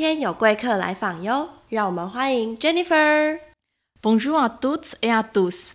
[0.00, 3.38] 天有贵客来访哟，让我们欢迎 Jennifer。
[4.00, 5.72] Bonjour à toutes et à tous，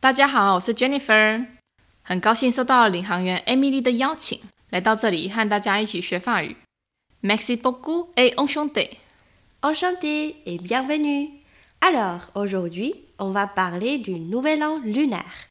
[0.00, 1.46] 大家好，我是 Jennifer，
[2.02, 4.40] 很高兴受到领航员 Emily 的邀请，
[4.70, 6.56] 来到这里和大家一起学法语。
[7.20, 8.92] Merci beaucoup et enchanté。
[9.60, 11.42] Enchanté et bienvenue.
[11.80, 15.50] Alors, aujourd'hui, on va parler du Nouvel An lunaire.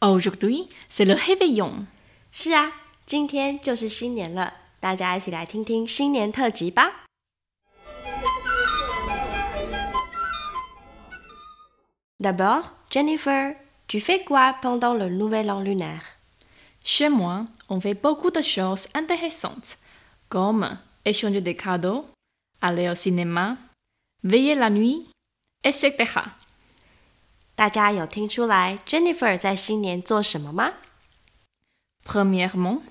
[0.00, 1.84] Aujourd'hui, c'est le réveillon。
[2.32, 2.72] 是啊，
[3.04, 7.03] 今天就是新年了，大家一起来听听新年特辑吧。
[12.19, 13.55] D'abord, Jennifer,
[13.87, 16.03] tu fais quoi pendant le Nouvel An lunaire
[16.83, 19.77] Chez moi, on fait beaucoup de choses intéressantes,
[20.27, 22.05] comme échanger des cadeaux,
[22.61, 23.57] aller au cinéma,
[24.23, 25.07] veiller la nuit,
[25.63, 25.95] etc.
[27.55, 30.73] 大家有听出来 Jennifer 在新年做什么吗？
[32.05, 32.81] Premièrement,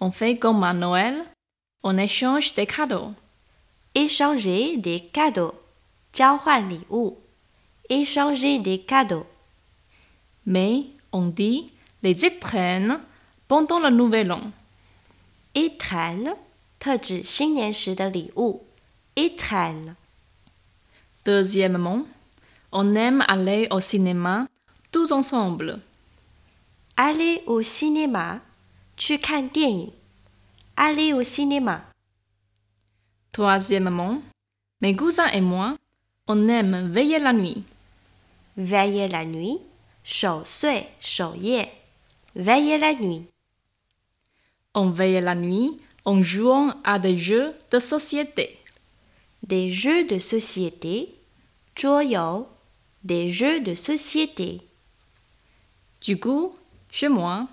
[0.00, 1.24] on fait comme à Noël,
[1.82, 3.14] on échange des cadeaux.
[3.94, 5.54] Échanger des cadeaux，
[6.12, 7.18] 交换礼物。
[7.90, 9.26] Échanger des cadeaux。
[10.44, 11.70] Mais on dit
[12.02, 13.00] les étrennes
[13.48, 14.40] pendant le nouvel an.
[15.54, 16.36] Étrennes
[16.78, 18.64] 特指新年时的礼物。
[19.14, 19.96] Étrennes。
[21.24, 22.06] Deuxièmement,
[22.70, 24.46] on aime aller au cinéma
[24.92, 25.80] tous ensemble.
[26.96, 28.40] Aller au cinéma，
[28.96, 29.92] 去看电影。
[30.76, 31.80] Aller au cinéma。
[33.32, 34.22] Troisièmement,
[34.80, 35.76] mes cousins et moi,
[36.28, 37.64] on aime veiller la nuit.
[38.60, 39.60] Veiller la nuit，
[40.04, 41.68] 守岁守夜。
[42.34, 43.26] Veiller la nuit。
[44.74, 48.58] On veille la nuit en jouant à des jeux de société.
[49.42, 51.14] Des jeux de société，
[51.74, 52.48] 桌游。
[53.04, 54.60] Des jeux de société。
[56.00, 56.56] Du coup,
[56.90, 57.46] chez moi,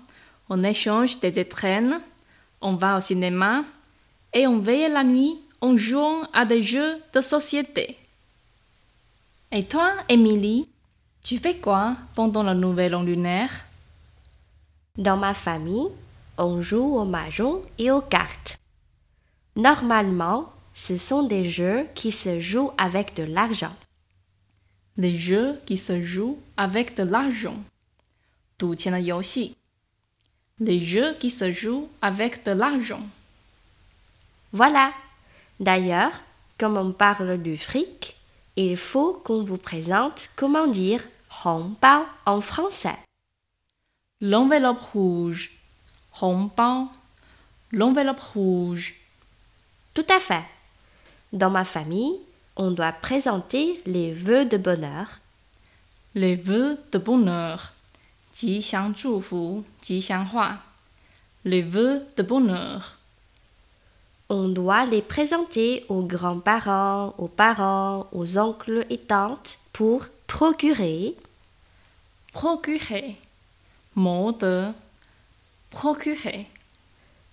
[0.48, 2.00] on échange des étrennes,
[2.60, 3.64] on va au cinéma
[4.32, 7.96] et on veille la nuit en jouant à des jeux de société.
[9.52, 10.68] Et toi, Émilie,
[11.23, 13.65] Tu fais quoi pendant la nouvelle an lunaire?
[14.97, 15.87] Dans ma famille,
[16.37, 18.57] on joue au mahjong et aux cartes.
[19.55, 23.75] Normalement, ce sont des jeux qui se jouent avec de l'argent.
[24.97, 27.57] Des jeux qui se jouent avec de l'argent.
[30.59, 33.03] Des jeux qui se jouent avec de l'argent.
[34.51, 34.93] Voilà.
[35.59, 36.23] D'ailleurs,
[36.57, 38.18] comme on parle du fric,
[38.58, 41.02] il faut qu'on vous présente comment dire
[41.44, 42.98] Hong Bao en français.
[44.20, 45.50] L'enveloppe rouge.
[46.12, 46.88] 红包
[47.72, 48.94] L'enveloppe rouge.
[49.94, 50.44] Tout à fait.
[51.32, 52.20] Dans ma famille,
[52.56, 55.18] on doit présenter les vœux de bonheur.
[56.14, 57.72] Les vœux de bonheur.
[58.32, 60.60] 吉祥祝福，吉祥话。
[61.44, 62.97] Les vœux de bonheur.
[64.28, 71.14] On doit les présenter aux grands-parents, aux parents, aux oncles et tantes pour procurer
[72.32, 73.16] Procurer.
[73.94, 74.74] 谋得
[75.70, 76.46] Procurer.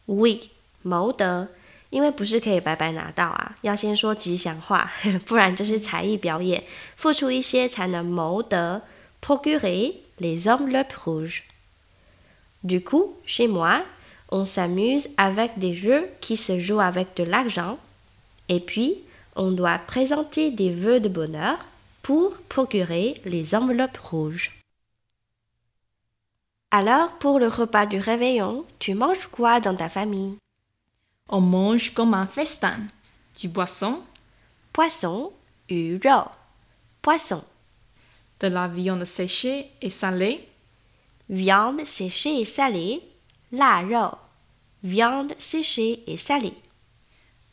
[0.08, 0.50] Oui，
[0.84, 1.48] 谋得，
[1.90, 4.92] 因为不是可以白白拿到啊，要先说吉祥话，
[5.26, 6.64] 不然就是才艺表演，
[6.98, 8.84] 付出一些才能谋得。
[9.22, 11.44] Procurer les enveloppes rouges.
[12.64, 13.84] Du coup, chez moi,
[14.31, 17.79] on s'amuse avec des jeux qui se jouent avec de l'argent,
[18.49, 18.99] et puis
[19.35, 21.59] on doit présenter des vœux de bonheur
[22.03, 24.53] pour procurer les enveloppes rouges.
[26.71, 30.37] Alors, pour le repas du réveillon, tu manges quoi dans ta famille?
[31.29, 32.79] On mange comme un festin.
[33.41, 34.03] Du poisson,
[34.73, 35.33] Poisson,
[35.69, 36.25] 鱼肉
[37.03, 37.43] Poisson,
[38.41, 40.47] de la viande séchée et salée,
[41.29, 43.03] viande séchée et salée
[43.53, 44.17] la rau,
[44.83, 46.55] viande séchée et salée.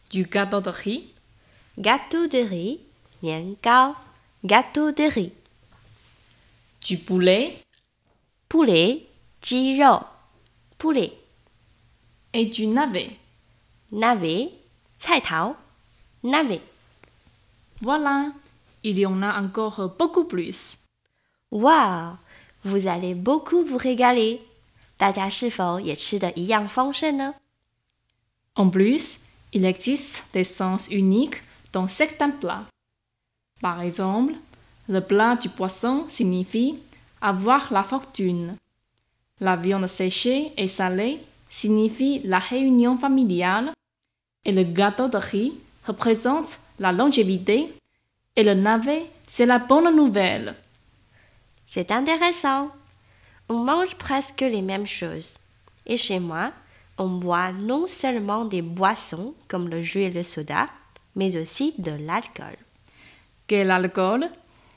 [0.09, 1.13] Du gâteau de riz,
[1.77, 2.79] gâteau de riz,
[3.21, 3.55] nian
[4.43, 5.31] gâteau de riz.
[6.81, 7.57] Du poulet,
[8.49, 9.07] poulet,
[9.41, 9.79] ji
[10.77, 11.13] poulet.
[12.33, 13.11] Et du navet,
[13.91, 14.51] navet,
[14.99, 15.55] cai tao,
[16.23, 16.61] navet.
[17.81, 18.31] Voilà,
[18.83, 20.77] il y en a encore beaucoup plus.
[21.51, 22.17] Waouh,
[22.63, 24.41] vous allez beaucoup vous régaler.
[25.02, 27.34] 大家是否也吃得一样丰盛呢？
[28.54, 29.18] En plus,
[29.52, 32.66] il existe des sens uniques dans certains plats.
[33.60, 34.34] Par exemple,
[34.88, 36.78] le plat du poisson signifie
[37.20, 38.56] avoir la fortune.
[39.40, 43.72] La viande séchée et salée signifie la réunion familiale.
[44.44, 45.52] Et le gâteau de riz
[45.86, 47.72] représente la longévité.
[48.34, 50.54] Et le navet, c'est la bonne nouvelle.
[51.66, 52.70] C'est intéressant.
[53.49, 55.35] on mange presque les mêmes choses.
[55.85, 56.51] Et chez moi,
[56.97, 60.67] on boit non seulement des boissons comme le jus et le soda,
[61.15, 62.57] mais aussi de l'alcool.
[63.47, 64.29] Quel alcool?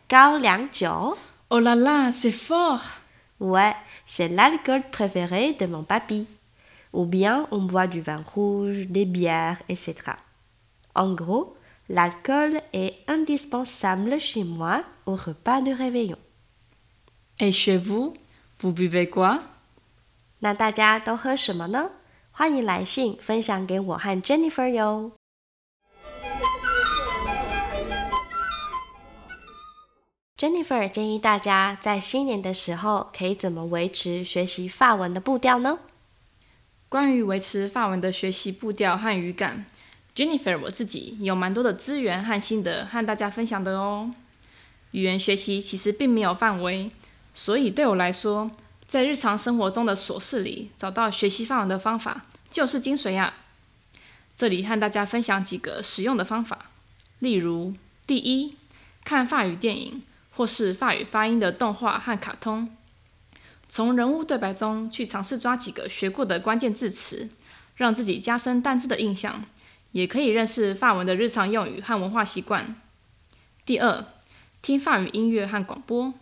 [0.08, 0.40] Gao
[0.72, 1.16] Jiao.
[1.50, 2.82] Oh là là, c'est fort
[3.38, 3.74] Ouais,
[4.06, 6.26] c'est l'alcool préféré de mon papy.
[6.92, 9.94] Ou bien on boit du vin rouge, des bières, etc.
[10.94, 11.54] En gros,
[11.88, 16.18] l'alcool est indispensable chez moi au repas de réveillon.
[17.38, 18.14] Et chez vous?
[18.60, 19.40] Vous buvez quoi
[20.40, 21.90] 那大家都喝什么呢？
[22.30, 25.12] 欢迎来信分享给我和 Jennifer 哟。
[30.38, 35.78] Jennifer 建议大家在新年的时候可以怎么维持学习法文的步调呢？
[36.88, 39.64] 关于维持法文的学习步调和语感
[40.14, 44.14] ，Jennifer 我自己有蛮多的资源和心得和大家分享的哦。
[44.92, 46.90] 语言学习其实并没有范围，
[47.36, 48.50] 所以对我来说，
[48.88, 53.34] 在日常生活中的琐事里找到学习法文的方法就是精髓呀。
[54.36, 56.70] 这里和大家分享几个实用的方法，
[57.20, 57.74] 例如：
[58.04, 58.56] 第一，
[59.04, 60.02] 看法语电影。
[60.36, 62.70] 或是法语发音的动画和卡通，
[63.70, 67.30] 从人物对白中去尝试抓几个学过的关键字词，
[67.74, 69.46] 让自己加深单字的印象，
[69.92, 72.76] 也可以认识法文的日常用语和文化习惯。
[73.64, 74.04] 第二，
[74.60, 76.12] 听法语音乐和广播，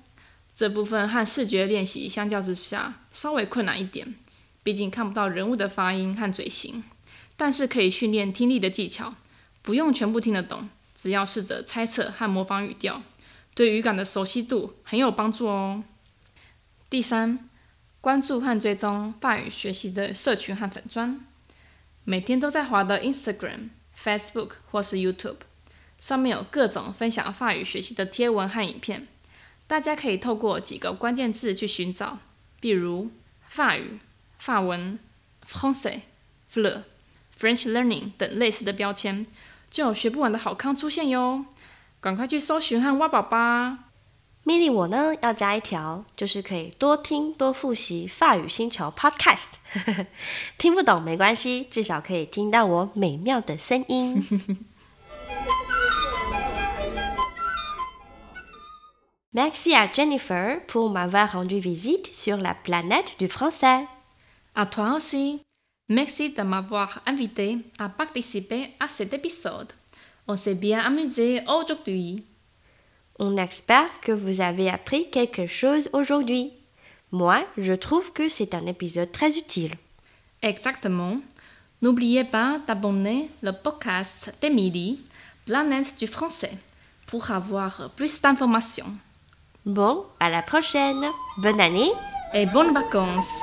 [0.54, 4.14] 这部分和视觉练习相较之下稍微困难一点，
[4.62, 6.84] 毕竟看不到人物的发音和嘴型，
[7.36, 9.14] 但是可以训练听力的技巧，
[9.62, 13.02] 不用全部听得懂，只要试着猜测和模仿语调。
[13.54, 15.84] 对语感的熟悉度很有帮助哦。
[16.90, 17.48] 第三，
[18.00, 21.24] 关注和追踪法语学习的社群和粉砖，
[22.04, 25.38] 每天都在滑的 Instagram、Facebook 或是 YouTube，
[26.00, 29.08] 上面有各种分享法语学习的贴文和影片，
[29.66, 32.18] 大家可以透过几个关键字去寻找，
[32.60, 33.10] 比如
[33.46, 33.98] 法语、
[34.38, 34.98] 法文、
[35.48, 36.00] Français、
[36.52, 36.82] Fle、
[37.38, 39.26] French Learning 等类似的标签，
[39.70, 41.46] 就有学不完的好康出现哟。
[42.00, 43.78] 赶快去搜寻和挖宝吧！
[44.42, 49.46] 米莉，我呢要加一条，就是可以多听多复习法语星球 Podcast。
[50.58, 54.22] 听不懂没关系，至少可以听到我美妙的声音。
[59.34, 63.84] Merci à Jennifer pour m'avoir rendu visite sur la planète du français.
[64.54, 65.40] À toi aussi.
[65.88, 69.72] Merci de m'avoir invité à participer à cet épisode.
[70.28, 72.24] On s'est bien amusé aujourd'hui.
[73.18, 76.52] On espère que vous avez appris quelque chose aujourd'hui.
[77.10, 79.74] Moi, je trouve que c'est un épisode très utile.
[80.42, 81.16] Exactement.
[81.82, 85.00] N'oubliez pas d'abonner le podcast d'Emilie,
[85.44, 86.56] Planète du français,
[87.08, 88.94] pour avoir plus d'informations.
[89.66, 91.06] Bon, à la prochaine.
[91.38, 91.90] Bonne année
[92.34, 93.40] et bonnes vacances.